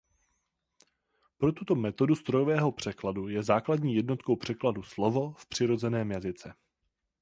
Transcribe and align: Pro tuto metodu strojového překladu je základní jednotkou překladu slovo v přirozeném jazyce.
Pro 1.37 1.51
tuto 1.51 1.75
metodu 1.75 2.15
strojového 2.15 2.71
překladu 2.71 3.27
je 3.27 3.43
základní 3.43 3.95
jednotkou 3.95 4.35
překladu 4.35 4.83
slovo 4.83 5.33
v 5.33 5.45
přirozeném 5.45 6.11
jazyce. 6.11 6.53